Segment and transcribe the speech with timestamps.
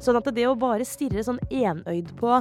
[0.00, 2.40] Sånn at det å bare stirre sånn enøyd på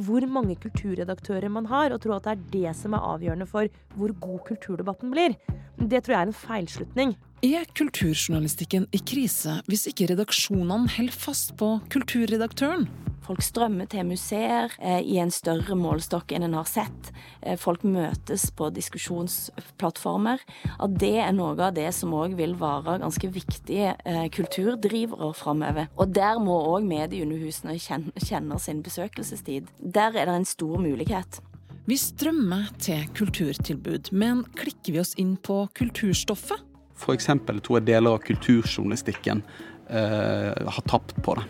[0.00, 3.68] hvor mange kulturredaktører man har, og tro at det er det som er avgjørende for
[3.98, 5.36] hvor god kulturdebatten blir,
[5.80, 7.14] det tror jeg er en feilslutning.
[7.44, 12.88] Er kulturjournalistikken i krise hvis ikke redaksjonene holder fast på kulturredaktøren?
[13.30, 17.10] Folk strømmer til museer eh, i en større målestokk enn en har sett.
[17.46, 20.42] Eh, folk møtes på diskusjonsplattformer.
[20.82, 25.86] At det er noe av det som òg vil være ganske viktige eh, kulturdrivere framover.
[25.94, 29.70] Og der må òg mediehusene kjenne, kjenne sin besøkelsestid.
[29.78, 31.38] Der er det en stor mulighet.
[31.86, 36.66] Vi strømmer til kulturtilbud, men klikker vi oss inn på kulturstoffet?
[36.98, 37.30] F.eks.
[37.46, 39.46] tror jeg deler av kulturjournalistikken
[39.86, 41.46] eh, har tapt på det.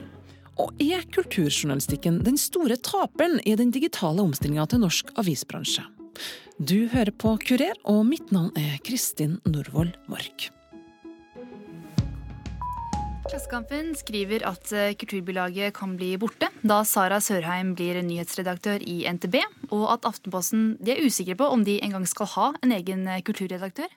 [0.60, 5.86] Og er kulturjournalistikken den store taperen i den digitale omstillinga til norsk avisbransje?
[6.60, 10.50] Du hører på Kurer, og mitt navn er Kristin Norvoll Mork.
[13.30, 19.38] Klassekampen skriver at eh, Kulturbilaget kan bli borte da Sara Sørheim blir nyhetsredaktør i NTB,
[19.70, 23.22] og at Aftenposten de er usikre på om de engang skal ha en egen eh,
[23.24, 23.88] kulturredaktør.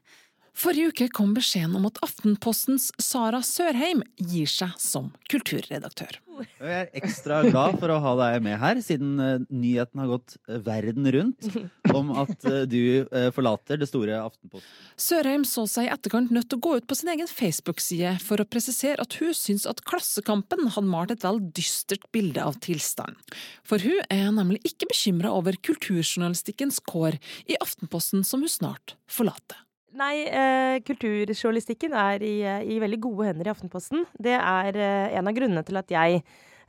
[0.54, 6.20] Forrige uke kom beskjeden om at Aftenpostens Sara Sørheim gir seg som kulturredaktør.
[6.42, 10.36] Jeg er ekstra glad for å ha deg med her, siden uh, nyheten har gått
[10.50, 11.50] uh, verden rundt
[11.94, 14.70] om at uh, du forlater det store Aftenposten.
[15.00, 18.42] Sørheim så seg i etterkant nødt til å gå ut på sin egen Facebook-side for
[18.42, 23.18] å presisere at hun syns at Klassekampen hadde malt et vel dystert bilde av tilstanden.
[23.66, 29.62] For hun er nemlig ikke bekymra over kulturjournalistikkens kår i Aftenposten, som hun snart forlater.
[29.94, 34.08] Nei, eh, kulturjournalistikken er i, eh, i, veldig gode hender i Aftenposten.
[34.18, 36.24] Det er eh, en av grunnene til at jeg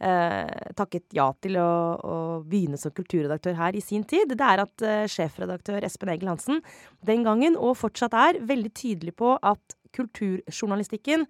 [0.05, 4.35] eh, takket ja til å, å, begynne som kulturredaktør her i sin tid.
[4.35, 6.61] Det er at eh, sjefredaktør Espen Egil Hansen
[7.07, 11.25] den gangen, og fortsatt er, veldig tydelig på at kulturjournalistikken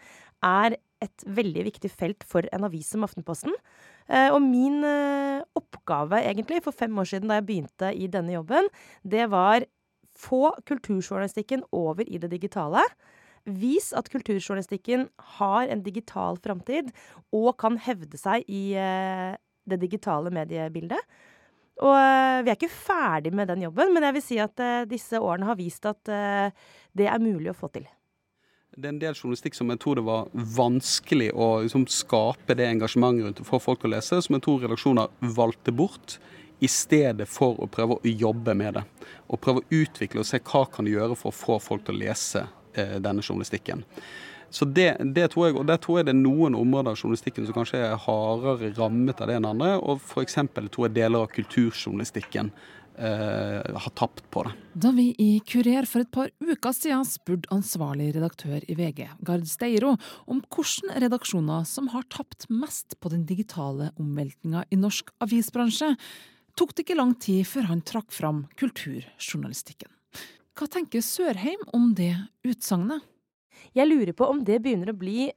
[0.44, 3.54] er et veldig viktig felt for en avis som Aftenposten.
[4.08, 4.82] Eh, og min
[5.54, 8.66] oppgave, egentlig, for fem år siden da jeg begynte i denne jobben,
[9.06, 9.68] det var
[10.18, 12.82] få kulturjournalistikken over i det digitale.
[13.44, 15.08] Vis at kulturjournalistikken
[15.38, 16.92] har en digital framtid
[17.34, 19.34] og kan hevde seg i eh,
[19.68, 21.00] det digitale mediebildet.
[21.82, 24.86] Og eh, vi er ikke ferdig med den jobben, men jeg vil si at eh,
[24.88, 26.00] disse årene har vist at
[26.94, 27.84] det er mulig å få til.
[28.74, 32.66] Det er en del journalistikk som jeg tror det var vanskelig å liksom, skape det
[32.66, 36.16] engasjementet rundt og folk å lese, som jeg tror redaksjoner valgte bort
[36.64, 38.84] i stedet for å prøve å jobbe med det.
[39.28, 41.96] Og prøve å utvikle og se hva kan du gjøre for å få folk til
[41.96, 43.84] å lese eh, denne journalistikken.
[44.54, 47.46] Så det, det, tror jeg, og der tror jeg det er noen områder av journalistikken
[47.48, 49.72] som kanskje er hardere rammet av det enn andre.
[49.82, 50.38] Og f.eks.
[50.54, 52.52] tror jeg deler av kulturjournalistikken
[52.94, 54.52] eh, har tapt på det.
[54.84, 59.48] Da vi i Kurer for et par uker siden spurte ansvarlig redaktør i VG, Gard
[59.50, 59.96] Steiro,
[60.30, 65.96] om hvilke redaksjoner som har tapt mest på den digitale omveltninga i norsk avisbransje,
[66.58, 69.90] tok det ikke lang tid før han trakk fram kulturjournalistikken.
[70.54, 72.14] Hva tenker Sørheim om det
[72.46, 73.02] utsagnet?
[73.74, 75.32] Jeg lurer på om det begynner å bli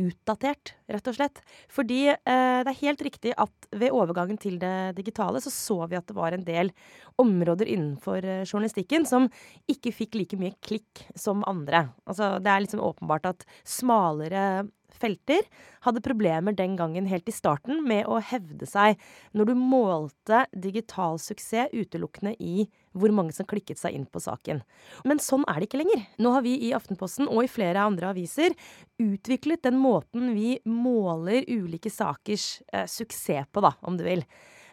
[0.00, 1.40] utdatert, rett og slett.
[1.72, 5.98] Fordi eh, det er helt riktig at ved overgangen til det digitale så så vi
[5.98, 6.72] at det var en del
[7.20, 9.28] områder innenfor eh, journalistikken som
[9.70, 11.88] ikke fikk like mye klikk som andre.
[12.06, 14.66] Altså, det er liksom åpenbart at smalere
[14.98, 15.46] felter
[15.84, 19.00] hadde problemer den gangen helt i starten med å hevde seg
[19.36, 24.62] når du målte digital suksess utelukkende i hvor mange som klikket seg inn på saken.
[25.06, 26.04] Men sånn er det ikke lenger.
[26.18, 28.56] Nå har vi i Aftenposten og i flere andre aviser
[29.00, 34.24] utviklet den måten vi måler ulike sakers eh, suksess på, da, om du vil.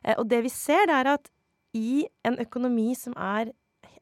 [0.04, 1.32] Eh, og det vi ser, det er at
[1.78, 3.54] i en økonomi som er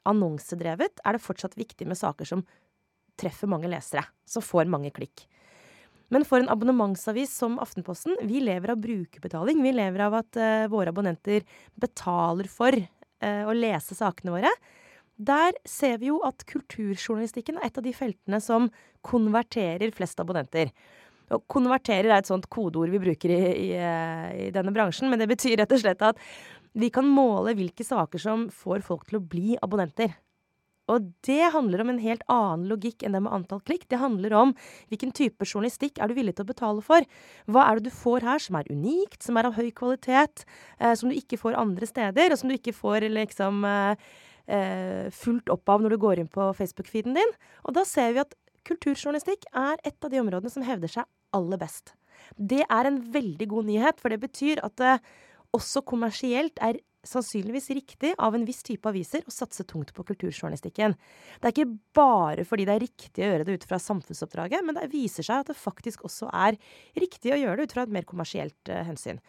[0.05, 2.45] annonsedrevet, er det fortsatt viktig med saker som
[3.19, 5.25] treffer mange lesere, som får mange klikk.
[6.13, 9.63] Men for en abonnementsavis som Aftenposten, vi lever av brukerbetaling.
[9.65, 11.45] Vi lever av at uh, våre abonnenter
[11.81, 14.51] betaler for uh, å lese sakene våre.
[15.15, 18.67] Der ser vi jo at kulturjournalistikken er et av de feltene som
[19.05, 20.73] konverterer flest abonnenter.
[21.33, 25.21] Og konverterer er et sånt kodeord vi bruker i, i, eh, i, denne bransjen, men
[25.21, 26.19] det betyr rett og slett at
[26.75, 30.11] vi kan måle hvilke saker som får folk til å bli abonnenter.
[30.91, 33.87] Og det handler om en helt annen logikk enn det med antall klikk.
[33.89, 34.53] Det handler om
[34.91, 37.07] hvilken type journalistikk er du villig til å betale for.
[37.49, 40.45] Hva er det du får her som er unikt, som er av høy kvalitet,
[40.79, 44.07] eh, som du ikke får andre steder, og som du ikke får liksom eh,
[44.45, 47.37] eh, fullt opp av når du går inn på Facebook-feeden din.
[47.65, 51.61] Og da ser vi at kulturjournalistikk er et av de områdene som hevder seg aller
[51.61, 51.95] best.
[52.37, 54.99] Det er en veldig god nyhet, for det betyr at det
[55.55, 60.97] også kommersielt er sannsynligvis riktig av en viss type aviser å satse tungt på kulturjournalistikken.
[61.39, 64.79] Det er ikke bare fordi det er riktig å gjøre det ut fra samfunnsoppdraget, men
[64.79, 66.59] det viser seg at det faktisk også er
[66.99, 69.21] riktig å gjøre det ut fra et mer kommersielt uh, hensyn.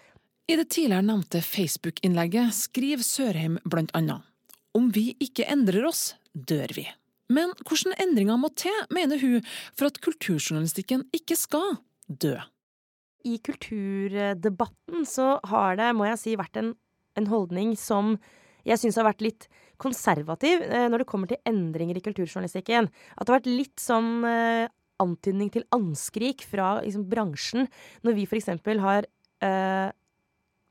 [0.47, 4.27] I det tidligere nevnte Facebook-innlegget skriver Sørheim blant annet
[4.77, 6.85] om vi ikke endrer oss, dør vi.
[7.33, 9.41] Men hvilke endringer må til, mener hun,
[9.75, 12.37] for at kulturjournalistikken ikke skal dø?
[13.27, 16.75] I kulturdebatten så har det, må jeg si, vært en
[17.17, 18.17] en holdning som
[18.67, 19.47] jeg syns har vært litt
[19.81, 22.89] konservativ eh, når det kommer til endringer i kulturjournalistikken.
[22.89, 24.67] At det har vært litt sånn eh,
[25.03, 27.69] antydning til anskrik fra liksom, bransjen
[28.07, 28.51] når vi f.eks.
[28.83, 29.07] har
[29.45, 29.89] eh,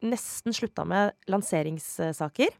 [0.05, 2.53] nesten slutta med lanseringssaker.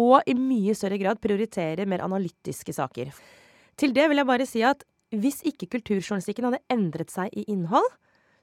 [0.00, 3.12] Og i mye større grad prioriterer mer analytiske saker.
[3.76, 7.88] Til det vil jeg bare si at hvis ikke kulturjournalistikken hadde endret seg i innhold,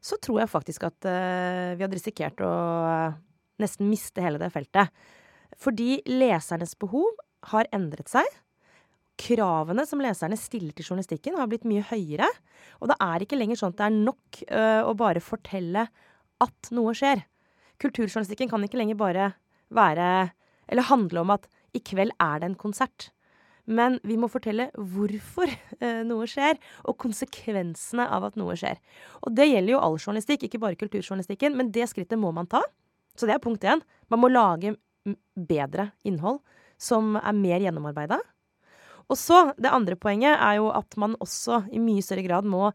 [0.02, 2.52] så tror jeg faktisk at uh, vi hadde risikert å
[3.62, 4.94] nesten miste hele det feltet.
[5.60, 7.10] Fordi lesernes behov
[7.54, 8.28] har endret seg.
[9.20, 12.28] Kravene som leserne stiller til journalistikken, har blitt mye høyere.
[12.80, 15.88] Og det er ikke lenger sånn at det er nok uh, å bare fortelle
[16.40, 17.26] at noe skjer.
[17.84, 19.32] Kulturjournalistikken kan ikke lenger bare
[19.76, 20.34] være
[20.70, 23.10] Eller handle om at i kveld er det en konsert.
[23.66, 28.78] Men vi må fortelle hvorfor uh, noe skjer, og konsekvensene av at noe skjer.
[29.26, 32.64] Og det gjelder jo all journalistikk, ikke bare kulturjournalistikken, men det skrittet må man ta.
[33.20, 33.84] Så det er punkt én.
[34.08, 34.78] Man må lage
[35.36, 36.40] bedre innhold
[36.80, 38.20] som er mer gjennomarbeida.
[39.10, 42.70] Og så, det andre poenget er jo at man også i mye større grad må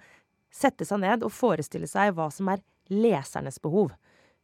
[0.54, 2.62] sette seg ned og forestille seg hva som er
[2.92, 3.94] lesernes behov.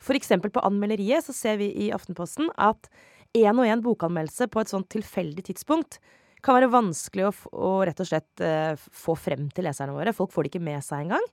[0.00, 2.88] Eksempel på anmelderiet så ser vi i Aftenposten at
[3.36, 6.00] én og én bokanmeldelse på et sånt tilfeldig tidspunkt
[6.40, 10.14] kan være vanskelig å, å rett og slett eh, få frem til leserne våre.
[10.16, 11.26] Folk får det ikke med seg engang.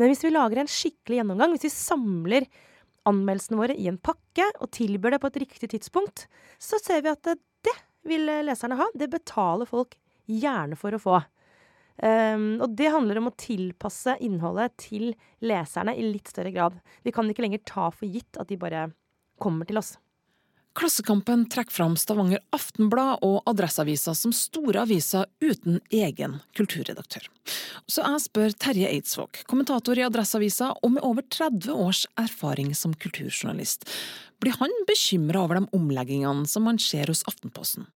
[0.00, 2.46] Men hvis vi lager en skikkelig gjennomgang, hvis vi samler
[3.08, 6.26] anmeldelsene våre i en pakke og tilbyr det på et riktig tidspunkt,
[6.60, 7.74] så ser vi at det,
[8.08, 8.86] vil leserne ha.
[8.94, 9.96] Det betaler folk
[10.30, 11.16] gjerne for å få.
[11.98, 15.10] Um, og det handler om å tilpasse innholdet til
[15.44, 16.78] leserne i litt større grad.
[17.02, 18.86] Vi kan ikke lenger ta for gitt at de bare
[19.42, 19.96] kommer til oss.
[20.78, 27.26] Klassekampen trekker fram Stavanger Aftenblad og Adresseavisa som store aviser uten egen kulturredaktør.
[27.90, 32.94] Så jeg spør Terje Eidsvåg, kommentator i Adresseavisa og med over 30 års erfaring som
[32.94, 33.88] kulturjournalist.
[34.38, 37.88] Blir han bekymra over de omleggingene som man ser hos Aftenposten?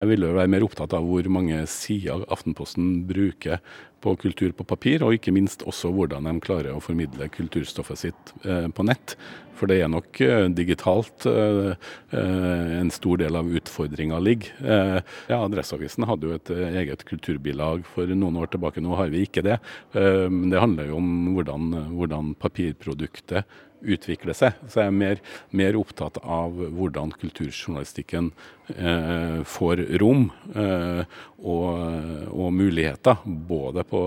[0.00, 3.58] Jeg vil jo være mer opptatt av hvor mange sider Aftenposten bruker
[4.00, 8.32] på kultur på papir, og ikke minst også hvordan de klarer å formidle kulturstoffet sitt
[8.48, 9.12] eh, på nett.
[9.60, 11.76] For det er nok eh, digitalt eh,
[12.16, 15.04] en stor del av utfordringa ligger.
[15.28, 19.44] Ja, Adresseavisen hadde jo et eget kulturbilag for noen år tilbake, nå har vi ikke
[19.44, 19.60] det.
[19.92, 23.44] Men Det handler jo om hvordan, hvordan papirproduktet
[23.82, 24.56] utvikle seg.
[24.68, 25.20] Så jeg er mer,
[25.56, 28.30] mer opptatt av hvordan kulturjournalistikken
[28.76, 31.02] eh, får rom eh,
[31.40, 31.66] og,
[32.30, 33.22] og, muligheter.
[33.24, 34.00] Både, på,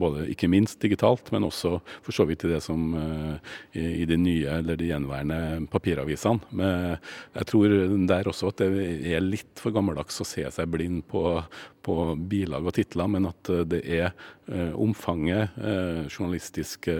[0.00, 4.18] både, ikke minst digitalt, men også for så vidt i det som eh, i, de
[4.20, 6.56] nye eller de gjenværende papiravisene.
[6.56, 6.96] Men
[7.36, 7.76] jeg tror
[8.08, 11.38] der også at det er litt for gammeldags å se seg blind på,
[11.86, 11.96] på
[12.28, 16.96] bilag og titler, men at det er eh, omfanget, eh, journalistiske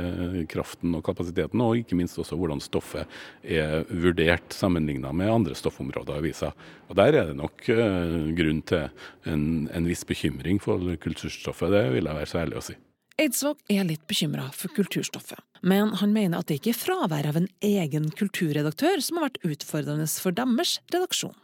[0.53, 3.11] kraften og kapasiteten, og ikke minst også hvordan stoffet
[3.43, 6.53] er vurdert sammenligna med andre stoffområder i avisa.
[6.87, 8.89] Og Der er det nok grunn til
[9.27, 12.77] en, en, viss bekymring for kulturstoffet, det vil jeg være så ærlig å si.
[13.17, 17.39] Eidsvåg er litt bekymra for kulturstoffet, men han mener at det ikke er fraværet av
[17.41, 21.35] en egen kulturredaktør som har vært utfordrende for deres redaksjon.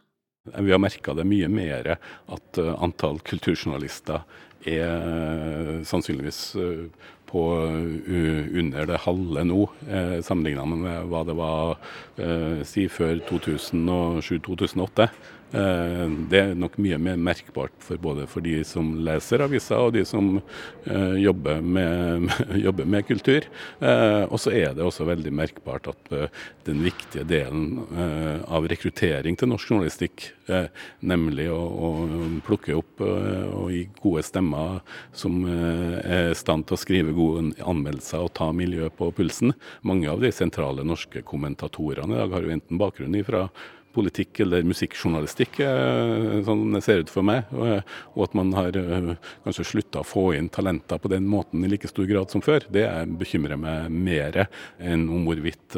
[0.45, 4.25] Vi har merka det mye mer at uh, antall kulturjournalister
[4.67, 6.43] er uh, sannsynligvis
[7.33, 7.43] på
[8.61, 11.79] under det halve nå, eh, sammenligna med hva det var
[12.21, 15.09] eh, si før 2007-2008.
[15.53, 19.93] Eh, det er nok mye mer merkbart for både for de som leser aviser og
[19.93, 22.31] de som eh, jobber med,
[22.67, 23.49] jobber med kultur.
[23.85, 26.15] Eh, og så er det også veldig merkbart at
[26.65, 27.83] den viktige delen
[28.47, 30.25] av rekruttering til norsk journalistikk,
[31.03, 31.89] nemlig å, å
[32.47, 34.79] plukke opp og gi gode stemmer
[35.17, 39.57] som er i stand til å skrive gode anmeldelser og ta miljøet på pulsen.
[39.89, 43.49] Mange av de sentrale norske kommentatorene i dag har jo enten bakgrunn fra
[43.95, 47.51] politikk eller musikkjournalistikk, eh, sånn det ser ut for meg.
[47.53, 49.13] Og at man har eh,
[49.45, 52.65] kanskje slutta å få inn talenter på den måten i like stor grad som før,
[52.73, 52.87] det
[53.21, 54.45] bekymrer meg mer
[54.79, 55.77] enn om hvorvidt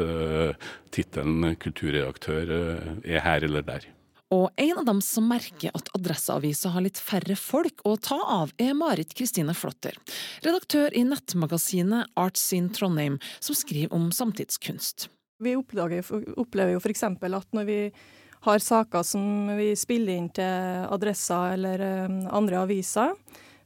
[0.95, 2.55] tittelen kulturredaktør
[3.03, 3.91] er her eller der.
[4.33, 8.53] Og en av dem som merker at Adresseavisa har litt færre folk å ta av,
[8.57, 9.97] er Marit Kristine Flåtter,
[10.45, 15.09] redaktør i nettmagasinet Arts in Trondheim, som skriver om samtidskunst.
[15.43, 17.03] Vi opplever jo f.eks.
[17.03, 17.79] at når vi
[18.45, 23.15] har saker som vi spiller inn til adresser eller eh, andre aviser,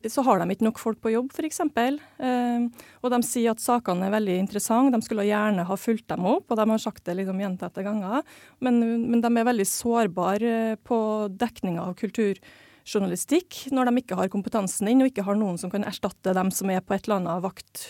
[0.08, 1.60] så har de ikke nok folk på jobb, f.eks.
[1.60, 6.30] Eh, og de sier at sakene er veldig interessante, de skulle gjerne ha fulgt dem
[6.32, 8.24] opp, og de har sagt det liksom gjentatte ganger.
[8.64, 11.00] Men, men, de er veldig sårbare eh, på
[11.36, 15.86] dekninga av kulturjournalistikk når de ikke har kompetansen inn, og ikke har noen som kan
[15.86, 17.90] erstatte dem som er på et eller annet vakt.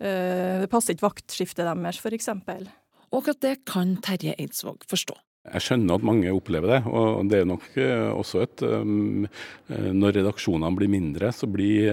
[0.00, 2.30] Det passer ikke vaktskiftet deres, f.eks.
[3.10, 5.16] Og at det kan Terje Eidsvåg forstå.
[5.40, 9.24] Jeg skjønner at mange opplever det, og det er nok eh, også et um,
[9.72, 11.88] Når redaksjonene blir mindre, så blir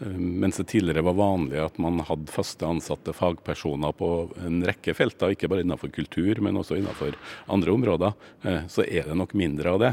[0.00, 4.08] Mens det tidligere var vanlig at man hadde faste ansatte fagpersoner på
[4.40, 7.18] en rekke felter, ikke bare innenfor kultur, men også innenfor
[7.52, 8.14] andre områder,
[8.72, 9.90] så er det nok mindre av det.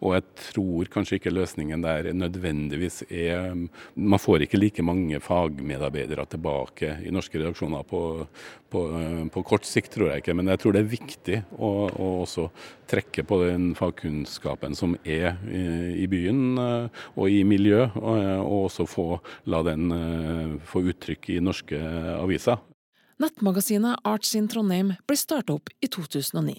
[0.00, 6.24] Og jeg tror kanskje ikke løsningen der nødvendigvis er Man får ikke like mange fagmedarbeidere
[6.32, 8.24] tilbake i norske redaksjoner på,
[8.72, 8.86] på,
[9.36, 10.38] på kort sikt, tror jeg ikke.
[10.40, 12.48] Men jeg tror det er viktig viktig å, å også
[12.90, 18.68] trekke på den fagkunnskapen som er i, i byen eh, og i miljø, og, og
[18.68, 19.08] også få
[19.46, 21.78] la den eh, få uttrykk i norske
[22.18, 22.58] aviser.
[23.22, 26.58] Nettmagasinet Arts in Trondheim ble starta opp i 2009,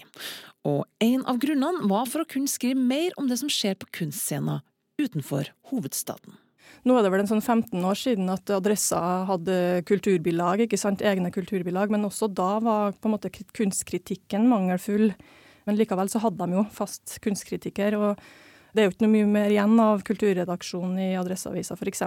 [0.66, 3.90] og en av grunnene var for å kunne skrive mer om det som skjer på
[4.00, 4.64] kunstscener
[4.96, 6.40] utenfor hovedstaden.
[6.86, 11.02] Nå er det vel en sånn 15 år siden at Adressa hadde kulturbilag, ikke sant,
[11.02, 15.10] egne kulturbilag, men også da var på en måte kunstkritikken mangelfull.
[15.66, 17.98] Men likevel så hadde de jo fast kunstkritiker.
[17.98, 18.26] og
[18.76, 22.02] det er jo ikke noe mye mer igjen av kulturredaksjonen i Adresseavisa f.eks.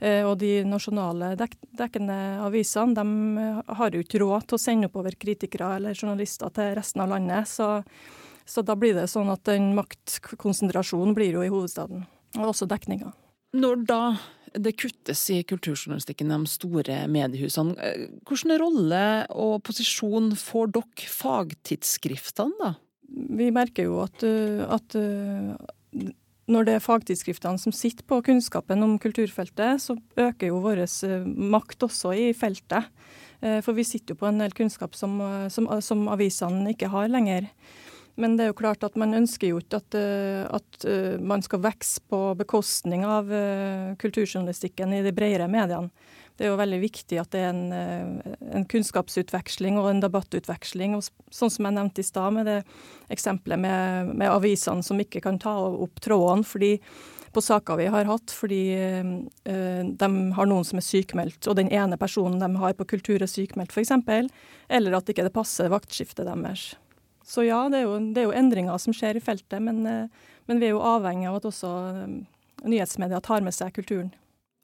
[0.00, 3.44] Eh, og de nasjonale dek dekkende avisene de
[3.76, 7.50] har jo ikke råd til å sende oppover kritikere eller journalister til resten av landet.
[7.50, 7.68] Så,
[8.48, 12.06] så da blir det sånn at den maktkonsentrasjonen blir jo i hovedstaden,
[12.38, 13.12] og også dekninga.
[13.52, 14.02] Når da
[14.52, 22.56] det kuttes i kulturjournalistikken de store mediehusene, eh, hvilken rolle og posisjon får dere fagtidsskriftene,
[22.60, 22.74] da?
[23.12, 26.04] Vi merker jo at, eh, at eh,
[26.52, 30.84] når det er fagtidsskriftene som sitter på kunnskapen om kulturfeltet, så øker jo vår
[31.24, 32.88] makt også i feltet.
[33.42, 35.16] For vi sitter jo på en del kunnskap som,
[35.50, 37.48] som, som avisene ikke har lenger.
[38.20, 41.44] Men det er jo klart at man ønsker jo ikke at, eh, at eh, man
[41.44, 45.88] skal vokse på bekostning av eh, kulturjournalistikken i de bredere mediene.
[46.36, 48.20] Det er jo veldig viktig at det er en,
[48.56, 50.96] en kunnskapsutveksling og en debattutveksling.
[50.96, 52.58] Og sånn som jeg nevnte i stad, med det
[53.12, 56.78] eksempelet med, med, avisene som ikke kan ta opp tråden fordi,
[57.36, 61.70] på saker vi har hatt, fordi uh, de har noen som er sykemeldt, og den
[61.72, 63.92] ene personen de har på kultur er sykemeldt, f.eks.,
[64.72, 66.72] eller at ikke det passer vaktskiftet deres.
[67.32, 70.32] Så ja, det er, jo, det er, jo, endringer som skjer i feltet, men, eh,
[70.50, 72.18] men vi er jo avhengig av at også eh,
[72.68, 74.12] nyhetsmedia tar med seg kulturen.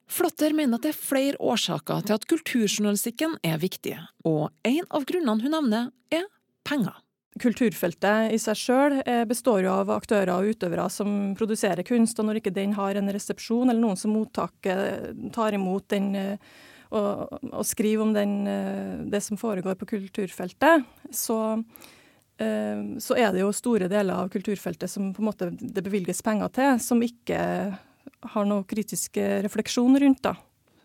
[0.08, 3.96] Flåtter mener at det er flere årsaker til at kulturjournalistikken er viktig,
[4.28, 6.28] og en av grunnene hun nevner, er
[6.68, 7.00] penger.
[7.40, 12.28] Kulturfeltet i seg sjøl eh, består jo av aktører og utøvere som produserer kunst, og
[12.28, 16.12] når ikke den har en resepsjon eller noen som mottaket tar imot den
[16.88, 18.40] og, og skriver om den,
[19.12, 21.38] det som foregår på kulturfeltet, så
[22.38, 26.52] så er det jo store deler av kulturfeltet som på en måte det bevilges penger
[26.54, 27.38] til, som ikke
[28.34, 30.22] har noe kritisk refleksjon rundt.
[30.22, 30.36] da.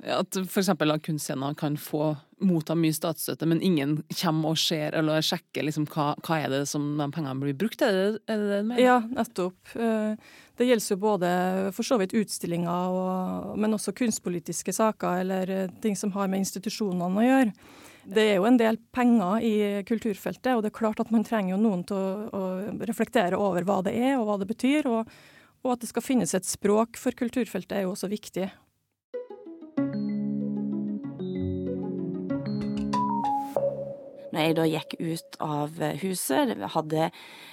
[0.04, 0.72] At f.eks.
[1.06, 6.12] kunstscener kan få motta mye statsstøtte, men ingen kommer og ser eller sjekker liksom, hva,
[6.26, 7.88] hva er det som de pengene blir brukt til?
[7.88, 9.76] Er det er det, det Ja, nettopp.
[9.78, 11.30] Eh, det gjelder jo både
[11.78, 16.44] for så vidt utstillinger, og, men også kunstpolitiske saker eller eh, ting som har med
[16.44, 17.56] institusjonene å gjøre.
[18.04, 19.54] Det er jo en del penger i
[19.88, 22.42] kulturfeltet, og det er klart at man trenger jo noen til å, å
[22.84, 24.90] reflektere over hva det er og hva det betyr.
[24.92, 25.14] Og,
[25.64, 28.50] og, at det skal finnes et språk for kulturfeltet er jo også viktig.
[34.34, 37.10] Når jeg da gikk ut av huset, hadde,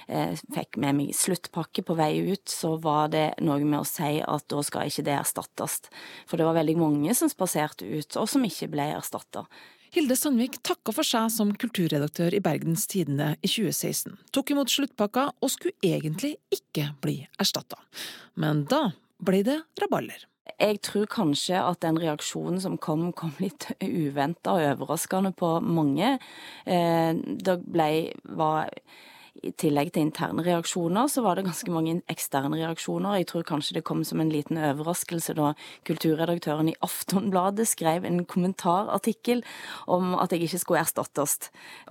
[0.09, 4.17] eh, fikk med meg sluttpakke på vei ut, så var det noe med å si
[4.19, 5.77] at da skal ikke det erstattes.
[6.25, 9.45] For det var veldig mange som spaserte ut, og som ikke ble erstatta.
[9.91, 15.25] Hilde Sandvik takka for seg som kulturredaktør i Bergens Tidende i 2016, tok imot sluttpakka
[15.43, 17.75] og skulle egentlig ikke bli erstatta.
[18.39, 20.23] Men da ble det rabalder.
[20.55, 26.13] Jeg tror kanskje at den reaksjonen som kom, kom litt uventa og overraskende på mange.
[26.63, 27.91] Eh, det ble,
[28.39, 28.71] var
[29.39, 33.21] i tillegg til interne reaksjoner, så var det ganske mange eksterne reaksjoner.
[33.21, 35.53] Jeg tror kanskje det kom som en liten overraskelse da
[35.87, 39.43] kulturredaktøren i Aftonbladet skrev en kommentarartikkel
[39.87, 41.37] om at jeg ikke skulle erstattes.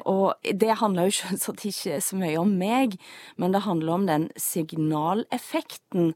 [0.05, 2.99] Og det handler jo selvsagt ikke så mye om meg,
[3.41, 6.15] men det handler om den signaleffekten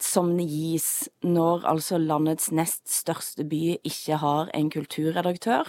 [0.00, 5.68] som gis når altså landets nest største by ikke har en kulturredaktør,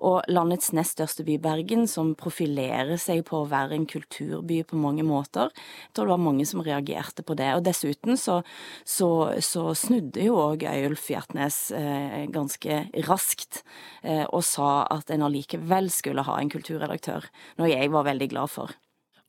[0.00, 4.78] og landets nest største by, Bergen, som profilerer seg på å være en kulturby på
[4.80, 5.52] mange måter.
[5.52, 7.50] Jeg tror det var mange som reagerte på det.
[7.58, 8.40] Og dessuten så,
[8.88, 9.10] så,
[9.44, 13.62] så snudde jo òg Øyulf Hjertnes eh, ganske raskt
[14.02, 17.28] eh, og sa at en allikevel skulle ha en kulturredaktør,
[17.60, 18.80] noe jeg var veldig glad for.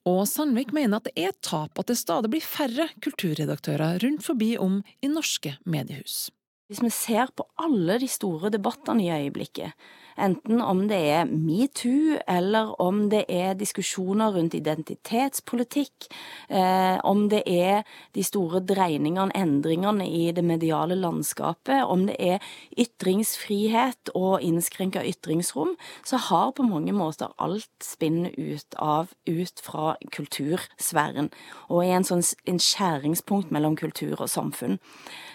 [0.10, 4.55] Og Sandvik mener at det er tap at det stadig blir færre kulturredaktører rundt forbi
[4.58, 6.31] om i norske mediehus.
[6.72, 9.75] Hvis vi ser på alle de store debattene i øyeblikket,
[10.18, 16.08] enten om det er metoo, eller om det er diskusjoner rundt identitetspolitikk,
[16.50, 17.84] eh, om det er
[18.15, 22.39] de store dreiningene, endringene i det mediale landskapet, om det er
[22.77, 29.96] ytringsfrihet og innskrenka ytringsrom, så har på mange måter alt spinnet ut av ut fra
[30.12, 31.32] kultursfæren,
[31.70, 34.80] og er en sånn en skjæringspunkt mellom kultur og samfunn.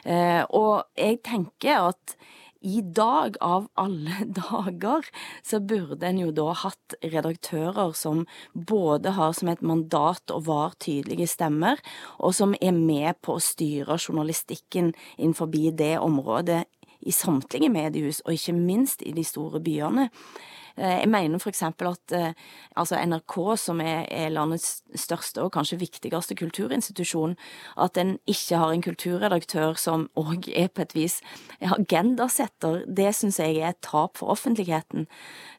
[0.05, 2.17] Eh, og jeg tenker at
[2.61, 5.07] i dag, av alle dager,
[5.43, 10.79] så burde en jo da hatt redaktører som både har som et mandat å være
[10.89, 11.83] tydelige stemmer,
[12.19, 16.65] og som er med på å styre journalistikken innenfor det området
[17.07, 20.09] i samtlige mediehus, og ikke minst i de store byene.
[20.77, 22.33] Eh, jeg mener eksempel at eh,
[22.77, 27.37] altså NRK, som er, landets største og kanskje viktigste kulturinstitusjon,
[27.81, 31.21] at en ikke har en kulturredaktør som òg er på et vis
[31.61, 35.07] agendasetter, det syns jeg er et tap for offentligheten.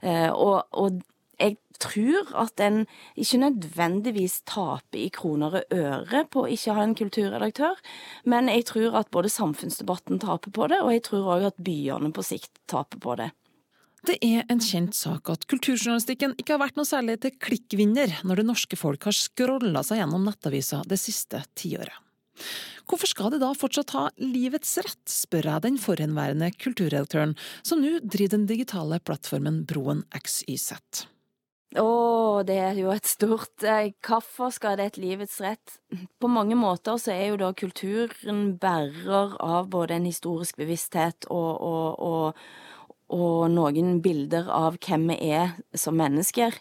[0.02, 1.02] Eh, og, og
[1.40, 6.86] jeg tror at en ikke nødvendigvis taper i kroner og øre på å ikke ha
[6.86, 7.78] en kulturredaktør,
[8.26, 12.14] men jeg tror at både samfunnsdebatten taper på det, og jeg tror òg at byene
[12.14, 13.32] på sikt taper på det.
[14.08, 18.40] Det er en kjent sak at kulturjournalistikken ikke har vært noe særlig til klikkvinner når
[18.40, 21.98] det norske folk har scrolla seg gjennom nettaviser det siste tiåret.
[22.88, 27.36] Hvorfor skal de da fortsatt ha livets rett, spør jeg den forhenværende kulturredaktøren
[27.68, 30.78] som nå driver den digitale plattformen Broen XYZ.
[31.76, 35.74] Å, oh, det er jo et stort eh, Hvorfor skal det et livets rett?
[36.16, 41.60] På mange måter så er jo da kulturen bærer av både en historisk bevissthet og,
[41.60, 42.77] og, og
[43.14, 46.56] og noen bilder av hvem vi er som mennesker,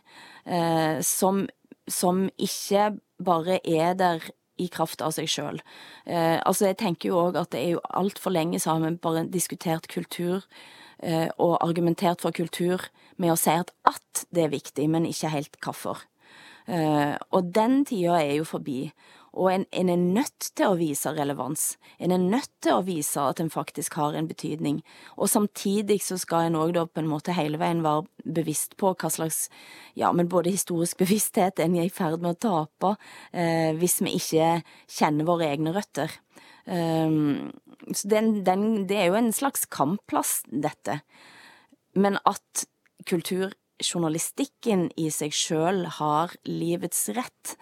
[0.46, 1.44] eh, som,
[1.90, 5.60] som, ikke bare er der i kraft av seg sjøl.
[6.06, 8.94] Eh, altså, jeg tenker jo òg at det er jo altfor lenge så har vi
[9.02, 10.46] bare diskutert kultur
[11.02, 12.86] eh, og argumentert for kultur
[13.20, 16.06] med å si at at det er viktig, men ikke helt hvorfor.
[16.66, 18.90] Eh, og den tida er jo forbi.
[19.36, 21.64] Og en, en, er nødt til å vise relevans.
[22.00, 24.80] En er nødt til å vise at en faktisk har en betydning.
[25.20, 28.06] Og samtidig så skal en òg da på en måte hele veien være
[28.38, 29.46] bevisst på hva slags
[29.94, 32.94] ja, men både historisk bevissthet en er i ferd med å tape
[33.32, 34.54] eh, hvis vi ikke
[34.98, 36.16] kjenner våre egne røtter.
[36.66, 37.52] Um,
[37.94, 41.00] så den, den, det er jo en slags kampplass, dette.
[41.94, 42.66] Men at
[43.06, 47.56] kulturjournalistikken i seg sjøl har livets rett,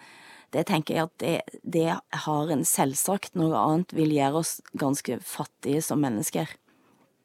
[0.55, 1.87] det tenker jeg at det, det
[2.25, 3.35] har en selvsagt.
[3.39, 6.53] Noe annet vil gjøre oss ganske fattige som mennesker.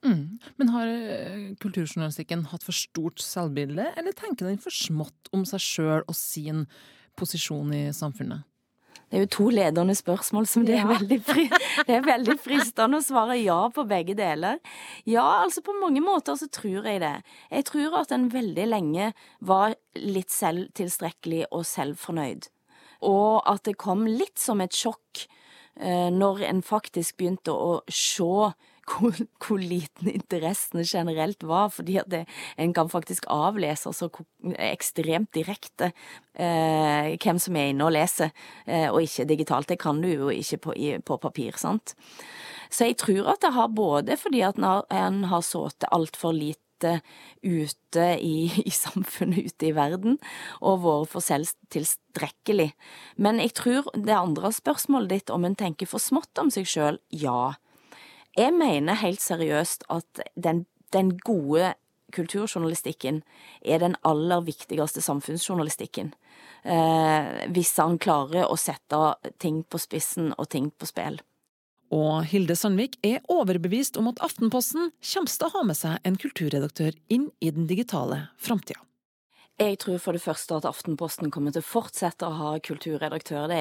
[0.04, 0.38] Mm.
[0.56, 5.62] Men har eh, kulturjournalistikken hatt for stort selvbilde, eller tenker den for smått om seg
[5.62, 6.64] sjøl og sin
[7.20, 8.46] posisjon i samfunnet?
[9.10, 11.48] Det er jo to ledende spørsmål som det er, veldig, fri,
[11.86, 14.60] det er veldig fristende å svare ja på begge deler.
[15.04, 17.16] Ja, altså på mange måter så tror jeg det.
[17.50, 19.10] Jeg tror at en veldig lenge
[19.42, 22.48] var litt selvtilstrekkelig og selvfornøyd
[23.06, 25.24] og at det kom litt som et sjokk
[25.80, 28.50] eh, når en faktisk begynte å se
[28.90, 32.24] hvor, hvor, liten interessen generelt var, fordi at det,
[32.58, 34.08] en kan faktisk avlese så
[34.56, 35.92] ekstremt direkte
[36.34, 38.32] eh, hvem som er inne og leser,
[38.66, 39.70] eh, og ikke digitalt.
[39.70, 41.94] Det kan du jo ikke på, i, på papir, sant.
[42.70, 47.00] Så jeg tror at det har både fordi at en har sittet altfor lite ute,
[47.42, 50.18] ute i, i, samfunnet, ute i verden,
[50.60, 52.72] og vært for selvtilstrekkelig.
[53.16, 57.00] Men jeg tror det andre spørsmålet ditt, om en tenker for smått om seg sjøl,
[57.10, 57.54] ja.
[58.38, 60.64] Jeg mener helt seriøst at den,
[60.94, 61.74] den gode
[62.14, 63.22] kulturjournalistikken
[63.62, 66.12] er den aller viktigste samfunnsjournalistikken.
[66.62, 68.98] Eh, hvis han klarer å sette
[69.42, 71.20] ting på spissen og ting på spill.
[71.90, 76.18] Og Hilde Sandvik er overbevist om at Aftenposten kommer til å ha med seg en
[76.20, 78.79] kulturredaktør inn i den digitale framtida.
[79.61, 83.50] Jeg tror for det første at Aftenposten kommer til å fortsette å ha kulturredaktør.
[83.50, 83.59] Det,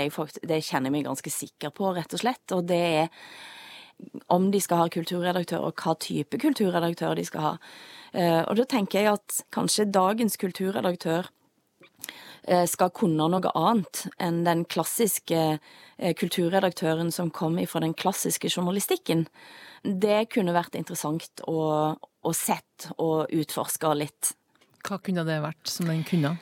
[0.48, 2.46] det kjenner jeg meg ganske sikker på, rett og slett.
[2.56, 3.10] Og det er
[4.32, 7.52] om de skal ha kulturredaktør, og hva type kulturredaktør de skal ha.
[8.14, 11.28] Eh, og da tenker jeg at kanskje dagens kulturredaktør
[12.70, 19.26] skal kunne noe annet enn den klassiske eh, kulturredaktøren som kom ifra den klassiske journalistikken.
[19.84, 24.34] Det kunne vært interessant å, å sett og utforske litt.
[24.86, 26.38] Hva kunne det vært som den kunne?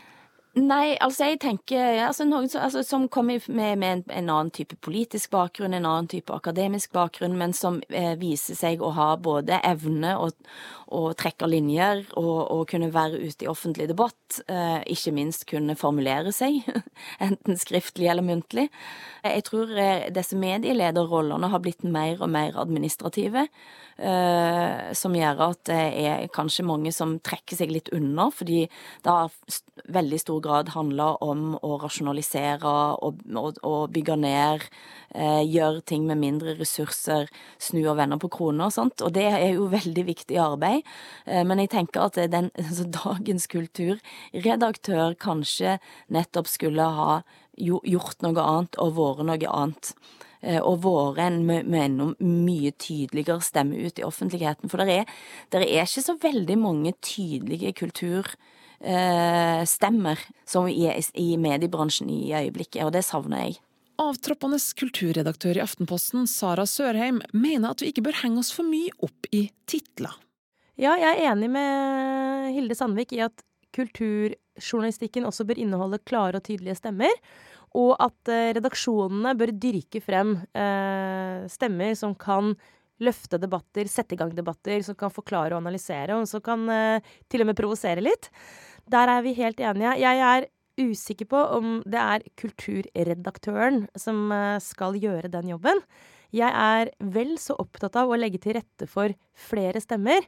[0.58, 4.50] Nei, altså jeg tenker altså Noen som, altså, som kommer med, med en, en, annen
[4.56, 9.12] type politisk bakgrunn, en annen type akademisk bakgrunn, men som eh, viser seg å ha
[9.22, 10.34] både evne og,
[10.90, 14.40] og trekke linjer og, og, kunne være ute i offentlig debatt.
[14.50, 16.64] Eh, ikke minst kunne formulere seg,
[17.28, 18.70] enten skriftlig eller muntlig.
[19.28, 23.46] Jeg tror eh, disse medielederrollene har blitt mer og mer administrative.
[23.98, 28.68] Eh, som gjør at det er kanskje mange som trekker seg litt unna, fordi
[29.06, 29.34] det har
[29.90, 32.72] veldig stor grad handla om å rasjonalisere
[33.04, 34.68] og, og, og bygge ned.
[35.16, 37.30] Eh, gjøre ting med mindre ressurser,
[37.64, 39.02] snu og vende på kroner og sånt.
[39.06, 40.86] Og det er jo veldig viktig arbeid.
[41.26, 45.78] Eh, men jeg tenker at den, altså, dagens kulturredaktør kanskje
[46.14, 47.20] nettopp skulle ha
[47.58, 49.94] gjort noe annet og vært noe annet.
[50.46, 54.70] Eh, og vært en med mye tydeligere stemme ut i offentligheten.
[54.70, 55.08] For det er,
[55.58, 57.74] er, ikke så veldig mange tydelige
[58.82, 63.58] kulturstemmer som i, i mediebransjen i øyeblikket, og det savner jeg.
[63.98, 68.92] Avtroppende kulturredaktør i Aftenposten, Sara Sørheim, mener at vi ikke bør henge oss for mye
[69.02, 70.14] opp i titler.
[70.78, 73.42] Ja, jeg er enig med Hilde Sandvik i at
[73.74, 77.10] kulturjournalistikken også bør inneholde klare og tydelige stemmer.
[77.78, 82.54] Og at eh, redaksjonene bør dyrke frem eh, stemmer som kan
[83.04, 87.16] løfte debatter, sette i gang debatter, som kan forklare og analysere, og som kan eh,
[87.30, 88.30] til og med provosere litt.
[88.90, 89.98] Der er vi helt enige.
[90.02, 95.84] Jeg er usikker på om det er kulturredaktøren som eh, skal gjøre den jobben.
[96.36, 99.14] Jeg er vel så opptatt av å legge til rette for
[99.48, 100.26] flere stemmer.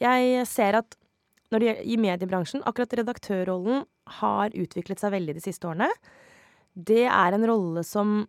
[0.00, 0.96] Jeg ser at
[1.48, 3.86] når det gjelder, i mediebransjen, akkurat redaktørrollen
[4.18, 5.88] har utviklet seg veldig de siste årene
[6.78, 8.22] det er en rolle som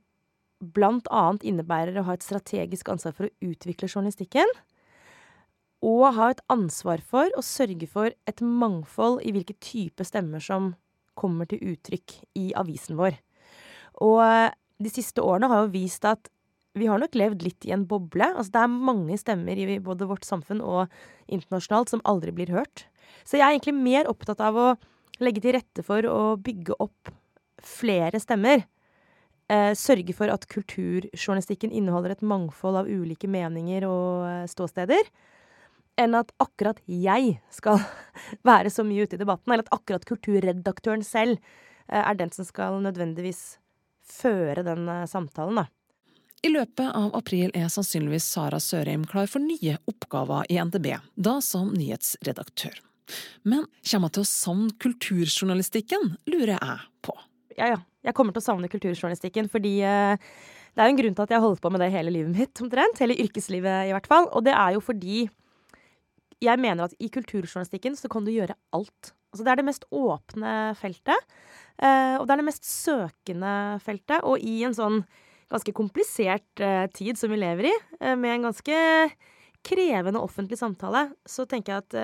[0.60, 4.48] annet innebærer å ha et strategisk ansvar for å utvikle journalistikken.
[5.82, 10.76] Og ha et ansvar for å sørge for et mangfold i hvilke type stemmer som
[11.16, 13.16] kommer til uttrykk i avisen vår.
[14.04, 16.30] Og eh, de siste årene har jo vist at
[16.78, 18.28] vi har nok levd litt i en boble.
[18.30, 20.92] Altså det er mange stemmer i både vårt samfunn og
[21.32, 22.86] internasjonalt som aldri blir hørt.
[23.26, 24.68] Så jeg er egentlig mer opptatt av å
[25.24, 27.12] legge til rette for å bygge opp
[27.66, 28.64] flere stemmer.
[29.50, 35.10] Eh, sørge for at kulturjournalistikken inneholder et mangfold av ulike meninger og eh, ståsteder.
[36.00, 37.82] Enn at akkurat jeg skal
[38.50, 41.40] være så mye ute i debatten, eller at akkurat kulturredaktøren selv
[41.90, 43.58] eh, er den som skal nødvendigvis
[44.10, 45.66] føre den samtalen, da.
[46.46, 51.36] I løpet av april er sannsynligvis Sara Sørheim klar for nye oppgaver i NTB, da
[51.44, 52.78] som nyhetsredaktør.
[53.44, 57.18] Men kommer hun til å savne kulturjournalistikken, lurer jeg på
[57.58, 57.80] ja, ja.
[58.06, 61.34] Jeg kommer til å savne kulturjournalistikken, fordi uh, det er jo en grunn til at
[61.34, 63.02] jeg har holdt på med det hele livet mitt, omtrent.
[63.04, 64.30] Hele yrkeslivet, i hvert fall.
[64.32, 65.26] Og det er jo fordi
[66.40, 69.12] jeg mener at i kulturjournalistikken så kan du gjøre alt.
[69.34, 71.26] Altså det er det mest åpne feltet.
[71.80, 74.24] Uh, og det er det mest søkende feltet.
[74.24, 75.02] Og i en sånn
[75.52, 77.76] ganske komplisert uh, tid som vi lever i,
[78.16, 78.80] med en ganske
[79.66, 81.96] krevende offentlig samtale, så tenker jeg at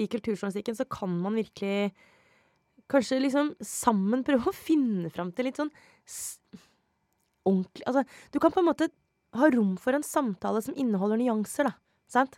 [0.00, 1.90] i kulturjournalistikken så kan man virkelig
[2.92, 5.72] Kanskje liksom sammen prøve å finne fram til litt sånn
[7.48, 8.90] ordentlig Altså, du kan på en måte
[9.38, 11.72] ha rom for en samtale som inneholder nyanser, da.
[12.12, 12.36] Sant?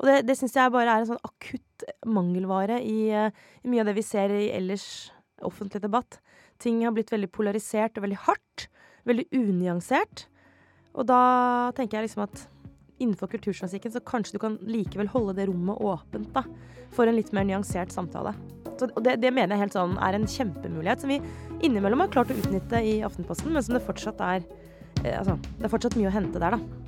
[0.00, 3.28] Og det, det syns jeg bare er en sånn akutt mangelvare i, uh,
[3.62, 5.10] i, mye av det vi ser i ellers
[5.44, 6.18] offentlig debatt.
[6.60, 8.68] Ting har blitt veldig polarisert og veldig hardt.
[9.08, 10.26] Veldig unyansert.
[10.96, 11.20] Og da
[11.76, 12.46] tenker jeg liksom at
[12.96, 16.46] innenfor kulturjournalistikken så kanskje du kan likevel holde det rommet åpent da,
[16.96, 18.32] for en litt mer nyansert samtale.
[18.76, 21.20] Så, og det, det, mener jeg helt sånn er en kjempemulighet som vi
[21.64, 24.42] innimellom har klart å utnytte i Aftenposten, men som det fortsatt er
[25.02, 26.85] eh, altså, Det er fortsatt mye å hente der, da.